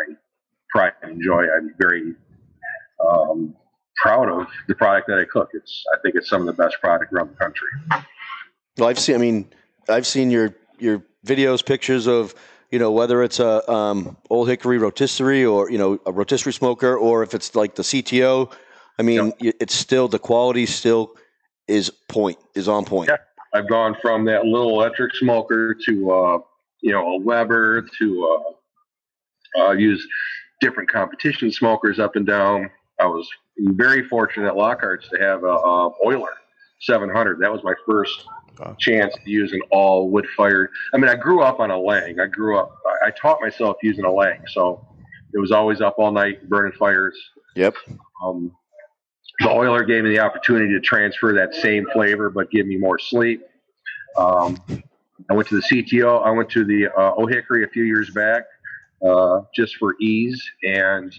[0.71, 1.45] pride and joy.
[1.55, 2.15] I'm very
[3.07, 3.55] um,
[3.97, 5.51] proud of the product that I cook.
[5.53, 7.69] It's, I think it's some of the best product around the country.
[8.79, 9.15] Well, I've seen.
[9.15, 9.53] I mean,
[9.89, 12.35] I've seen your your videos, pictures of
[12.71, 16.97] you know whether it's a um, old hickory rotisserie or you know a rotisserie smoker,
[16.97, 18.53] or if it's like the CTO.
[18.99, 21.15] I mean, y it's still the quality still
[21.67, 23.09] is point is on point.
[23.09, 23.17] Yeah.
[23.55, 26.39] I've gone from that little electric smoker to uh,
[26.81, 28.43] you know a Weber to
[29.57, 30.07] uh, uh, use
[30.61, 32.71] different competition smokers up and down.
[33.01, 33.29] I was
[33.59, 36.35] very fortunate at Lockhart's to have a, a Oyler
[36.81, 37.41] 700.
[37.41, 38.25] That was my first
[38.59, 38.77] Wow.
[38.79, 40.71] chance to use an all wood fired.
[40.93, 42.19] I mean, I grew up on a Lang.
[42.21, 42.77] I grew up.
[42.87, 44.87] I, I taught myself using a Lang, so
[45.33, 47.17] it was always up all night burning fires.
[47.55, 47.75] Yep.
[48.23, 48.53] Um,
[49.41, 52.99] the Oyler gave me the opportunity to transfer that same flavor, but give me more
[52.99, 53.43] sleep.
[54.17, 54.59] Um,
[55.31, 56.25] I went to the CTO.
[56.25, 58.45] I went to the uh, Ole Hickory a few years back,
[59.07, 61.15] uh, just for ease and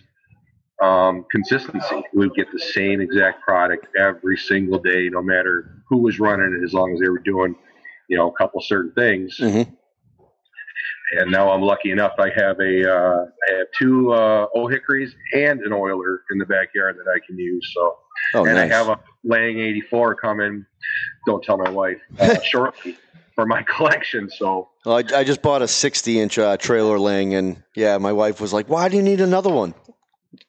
[0.82, 2.04] um, consistency.
[2.14, 6.58] We would get the same exact product every single day, no matter who was running
[6.60, 7.56] it, as long as they were doing,
[8.08, 9.38] you know, a couple certain things.
[9.40, 9.76] Mhm.
[11.20, 12.14] And now I'm lucky enough.
[12.20, 16.46] I have a, uh, I have two uh, Ole Hickories and an Oyler in the
[16.46, 17.72] backyard that I can use.
[17.74, 17.98] So
[18.36, 18.72] Oh, and nice.
[18.72, 20.66] I have a Lang 84 coming.
[21.26, 22.96] Don't tell my wife uh, shortly
[23.34, 24.30] for my collection.
[24.30, 28.14] So Well, I, I just bought a 60 inch uh, trailer Lang, and yeah, my
[28.14, 29.74] wife was like, "Why do you need another one?"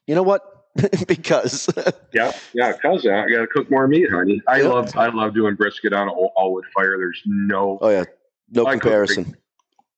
[0.06, 0.42] You know what?
[1.08, 1.68] because
[2.12, 4.40] yeah, yeah, cause I got to cook more meat, honey.
[4.46, 4.70] I Yep.
[4.70, 6.96] love I love doing brisket on all, all wood fire.
[6.96, 8.04] There's no oh yeah,
[8.50, 9.36] no I cook comparison.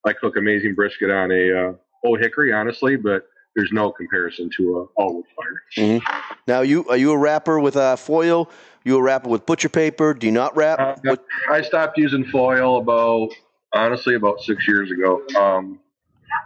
[0.04, 1.72] I cook amazing brisket on a uh,
[2.04, 6.00] old hickory, honestly, but there's no comparison to a all wood fire.
[6.46, 8.50] Now, you are you a wrapper with uh, foil?
[8.84, 10.14] You a wrapper with butcher paper?
[10.14, 10.80] Do you not wrap?
[10.80, 13.30] Uh, What- I stopped using foil about
[13.74, 15.22] honestly about six years ago.
[15.38, 15.78] Um,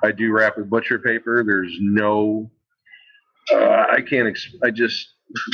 [0.03, 1.43] I do wrap with butcher paper.
[1.45, 2.51] There's no,
[3.53, 4.29] uh, I can't.
[4.29, 5.09] Ex- I just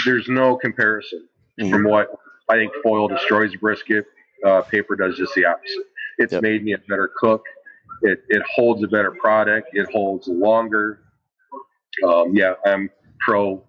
[0.05, 1.27] there's no comparison
[1.61, 1.71] Mhm.
[1.71, 2.09] from what
[2.49, 4.05] I think foil destroys brisket.
[4.45, 5.85] Uh, paper does just the opposite.
[6.19, 6.43] It's Yep.
[6.43, 7.43] made me a better cook.
[8.03, 9.69] It it holds a better product.
[9.73, 11.01] It holds longer.
[12.07, 13.63] Um, yeah, I'm pro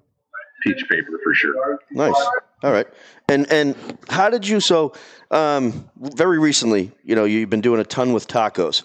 [0.63, 1.79] peach paper for sure.
[1.91, 2.15] Nice.
[2.63, 2.87] All right.
[3.29, 3.75] And and
[4.09, 4.93] how did you so
[5.31, 8.83] um very recently, you know, you've been doing a ton with tacos.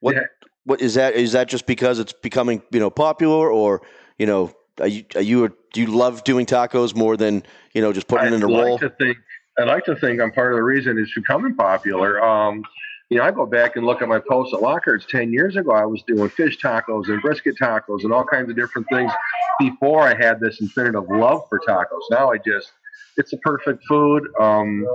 [0.00, 0.22] What Yeah.
[0.64, 3.82] what is that is that just because it's becoming, you know, popular or,
[4.18, 7.92] you know, are you are you do you love doing tacos more than, you know,
[7.92, 8.70] just putting it in a I'd roll?
[8.72, 9.18] like to think
[9.58, 12.22] I like to think I'm part of the reason it's becoming popular.
[12.22, 12.62] Um,
[13.08, 15.72] you know, I go back and look at my posts at Lockhart's ten years ago.
[15.72, 19.12] I was doing fish tacos and brisket tacos and all kinds of different things
[19.60, 22.02] before I had this infinitive love for tacos.
[22.10, 22.72] Now I just
[23.16, 24.24] it's a perfect food.
[24.40, 24.86] Um,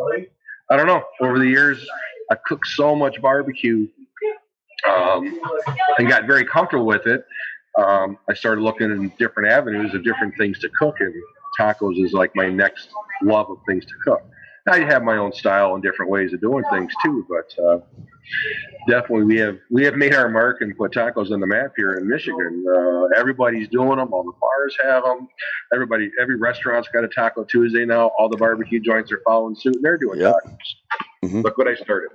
[0.70, 1.04] I don't know.
[1.22, 1.86] Over the years,
[2.30, 3.88] I cooked so much barbecue
[4.90, 5.40] um,
[5.98, 7.26] and got very comfortable with it.
[7.78, 11.14] Um, I started looking in different avenues of different things to cook, and
[11.60, 12.90] tacos is like my next
[13.24, 14.22] love of things to cook.
[14.70, 17.80] I have my own style and different ways of doing things too, but uh,
[18.88, 21.94] definitely we have we have made our mark and put tacos on the map here
[21.96, 22.64] in Michigan.
[22.70, 24.14] Uh, everybody's doing them.
[24.14, 25.28] All the bars have them.
[25.74, 28.12] Everybody, every restaurant's got a Taco Tuesday now.
[28.20, 29.76] All the barbecue joints are following suit.
[29.78, 30.36] and They're doing Yep.
[30.46, 31.30] tacos.
[31.32, 31.44] Mhm.
[31.44, 32.10] Look what I started.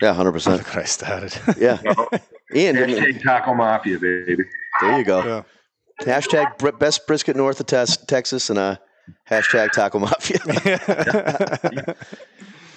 [0.00, 0.56] Yeah, hundred percent.
[0.56, 1.36] Look what I started.
[1.58, 2.08] Yeah, You know?
[2.54, 4.44] Ian, didn't you- Hashtag Taco Mafia, baby.
[4.80, 5.24] There you go.
[5.24, 5.42] Yeah.
[6.02, 8.76] Hashtag best brisket north of tes- Texas and uh,
[9.28, 10.38] hashtag Taco Mafia.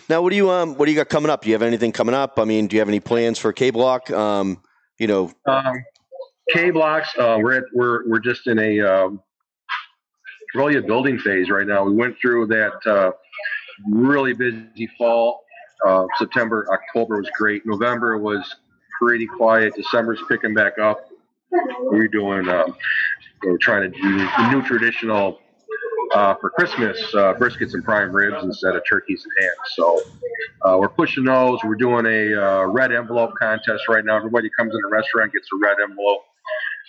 [0.10, 1.42] now, what do you um what do you got coming up?
[1.44, 2.38] Do you have anything coming up?
[2.38, 4.12] I mean, do you have any plans for K Block?
[4.12, 4.62] Um,
[5.00, 5.84] you know, Um,
[6.52, 7.10] K blocks.
[7.18, 9.22] Uh, we're at, we're we're just in a um,
[10.54, 11.84] really a building phase right now.
[11.86, 13.12] We went through that uh,
[13.89, 15.39] really busy fall.
[15.86, 17.66] Uh, September, October was great.
[17.66, 18.56] November was
[19.02, 19.74] pretty quiet.
[19.76, 21.06] December's picking back up.
[21.80, 22.50] We're doing.
[22.50, 22.76] Um,
[23.46, 25.39] we're trying to do the new traditional
[26.13, 29.58] uh, for Christmas uh, briskets and prime ribs instead of turkeys and hams.
[29.76, 30.02] So
[30.66, 31.60] uh, we're pushing those.
[31.63, 34.18] We're doing a uh, red envelope contest right now.
[34.18, 36.22] Everybody comes in the restaurant gets a red envelope.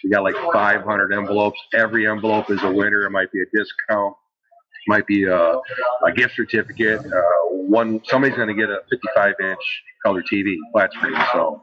[0.03, 1.59] We got like 500 envelopes.
[1.75, 3.07] Every envelope is a winner.
[3.07, 4.15] It might be a discount,
[4.87, 7.01] might be a, a gift certificate.
[7.01, 11.17] Uh, one somebody's going to get a 55 inch color TV flat screen.
[11.33, 11.63] So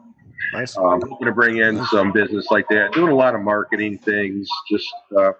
[0.53, 0.77] nice.
[0.77, 2.91] um, hoping to bring in some business like that.
[2.93, 5.31] Doing a lot of marketing things, just uh,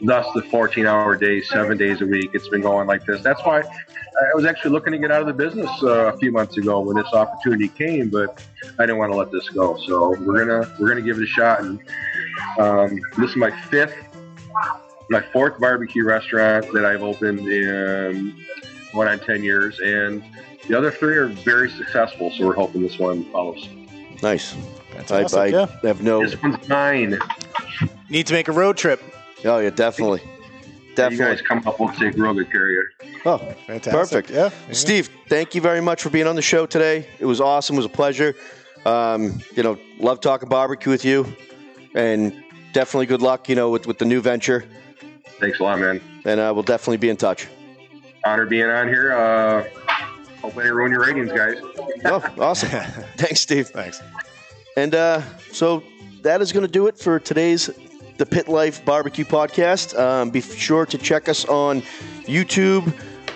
[0.02, 2.30] Thus, the 14-hour days, seven days a week.
[2.34, 3.22] It's been going like this.
[3.22, 6.30] That's why I was actually looking to get out of the business uh, a few
[6.30, 8.42] months ago when this opportunity came, but
[8.78, 9.78] I didn't want to let this go.
[9.86, 11.60] So we're gonna we're gonna give it a shot.
[11.60, 11.80] And
[12.58, 13.94] um, this is my fifth,
[15.10, 18.34] my fourth barbecue restaurant that I've opened in
[18.92, 20.22] one on ten years, and
[20.68, 22.30] the other three are very successful.
[22.32, 23.68] So we're hoping this one follows.
[24.22, 24.54] Nice.
[24.54, 25.66] I, Fantastic, I yeah.
[25.82, 26.22] have no.
[26.22, 27.18] This one's mine.
[28.08, 29.02] Need to make a road trip.
[29.44, 30.20] Oh yeah, definitely.
[30.20, 30.32] Definitely.
[30.88, 31.36] You Definitely.
[31.36, 33.20] guys come up, we'll take real good care of you.
[33.26, 33.92] Oh, Fantastic.
[33.92, 34.30] Perfect.
[34.30, 34.50] Yeah.
[34.72, 37.06] Steve, thank you very much for being on the show today.
[37.18, 37.74] It was awesome.
[37.74, 38.34] It was a pleasure.
[38.86, 41.26] Um, you know, love talking barbecue with you,
[41.94, 42.32] and
[42.72, 43.46] definitely good luck.
[43.50, 44.64] You know, with with the new venture,
[45.40, 46.00] Thanks a lot, man.
[46.24, 47.46] and uh, we'll definitely be in touch.
[48.24, 49.12] Honor being on here.
[49.12, 49.64] Uh,
[50.40, 51.58] hope I ruin your ratings, guys.
[52.04, 52.68] Oh, awesome.
[53.16, 53.68] Thanks, Steve.
[53.68, 54.00] Thanks.
[54.76, 55.82] And uh, so
[56.22, 57.70] that is going to do it for today's
[58.18, 59.98] The Pit Life Barbecue Podcast.
[59.98, 61.80] Um, be sure to check us on
[62.26, 62.82] YouTube,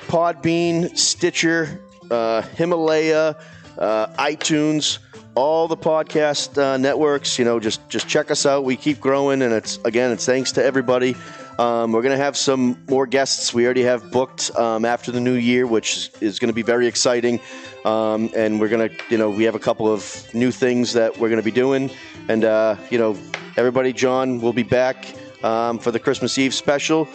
[0.09, 3.37] Podbean, Stitcher, uh, Himalaya,
[3.79, 4.99] uh, iTunes,
[5.35, 7.39] all the podcast uh, networks.
[7.39, 8.65] You know, just just check us out.
[8.65, 11.17] We keep growing, and it's again, it's thanks to everybody.
[11.61, 13.53] Um, we're going to have some more guests.
[13.53, 16.87] We already have booked um, after the new year, which is going to be very
[16.87, 17.39] exciting.
[17.85, 21.19] Um, and we're going to, you know, we have a couple of new things that
[21.19, 21.91] we're going to be doing.
[22.29, 23.15] And, uh, you know,
[23.59, 27.07] everybody, John will be back um, for the Christmas Eve special.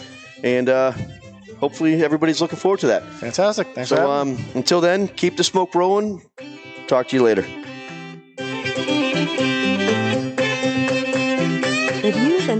[0.43, 0.93] And uh,
[1.60, 3.04] hopefully everybody's looking forward to that.
[3.04, 3.74] Fantastic.
[3.74, 6.22] Thanks So um, until then, keep the smoke rolling.
[6.88, 7.48] Talk to you later.